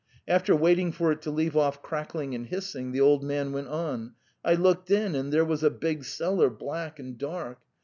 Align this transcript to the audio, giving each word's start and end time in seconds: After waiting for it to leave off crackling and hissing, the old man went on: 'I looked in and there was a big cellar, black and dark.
After 0.27 0.55
waiting 0.55 0.91
for 0.91 1.11
it 1.11 1.21
to 1.21 1.29
leave 1.29 1.55
off 1.55 1.83
crackling 1.83 2.33
and 2.33 2.47
hissing, 2.47 2.91
the 2.91 2.99
old 3.01 3.23
man 3.23 3.51
went 3.51 3.67
on: 3.67 4.15
'I 4.43 4.55
looked 4.55 4.89
in 4.89 5.13
and 5.13 5.31
there 5.31 5.45
was 5.45 5.61
a 5.61 5.69
big 5.69 6.05
cellar, 6.05 6.49
black 6.49 6.97
and 6.97 7.19
dark. 7.19 7.59